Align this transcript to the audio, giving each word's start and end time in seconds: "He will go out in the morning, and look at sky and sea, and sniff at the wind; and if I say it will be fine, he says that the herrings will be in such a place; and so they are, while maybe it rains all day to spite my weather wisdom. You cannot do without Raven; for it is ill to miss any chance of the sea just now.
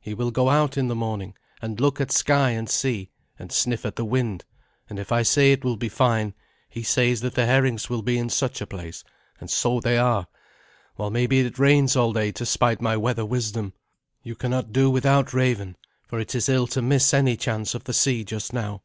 "He 0.00 0.14
will 0.14 0.30
go 0.30 0.48
out 0.48 0.78
in 0.78 0.88
the 0.88 0.94
morning, 0.94 1.34
and 1.60 1.78
look 1.78 2.00
at 2.00 2.10
sky 2.10 2.52
and 2.52 2.70
sea, 2.70 3.10
and 3.38 3.52
sniff 3.52 3.84
at 3.84 3.96
the 3.96 4.04
wind; 4.06 4.46
and 4.88 4.98
if 4.98 5.12
I 5.12 5.20
say 5.20 5.52
it 5.52 5.62
will 5.62 5.76
be 5.76 5.90
fine, 5.90 6.32
he 6.70 6.82
says 6.82 7.20
that 7.20 7.34
the 7.34 7.44
herrings 7.44 7.90
will 7.90 8.00
be 8.00 8.16
in 8.16 8.30
such 8.30 8.62
a 8.62 8.66
place; 8.66 9.04
and 9.40 9.50
so 9.50 9.80
they 9.80 9.98
are, 9.98 10.26
while 10.96 11.10
maybe 11.10 11.40
it 11.40 11.58
rains 11.58 11.96
all 11.96 12.14
day 12.14 12.32
to 12.32 12.46
spite 12.46 12.80
my 12.80 12.96
weather 12.96 13.26
wisdom. 13.26 13.74
You 14.22 14.34
cannot 14.36 14.72
do 14.72 14.88
without 14.90 15.34
Raven; 15.34 15.76
for 16.08 16.18
it 16.18 16.34
is 16.34 16.48
ill 16.48 16.66
to 16.68 16.80
miss 16.80 17.12
any 17.12 17.36
chance 17.36 17.74
of 17.74 17.84
the 17.84 17.92
sea 17.92 18.24
just 18.24 18.54
now. 18.54 18.84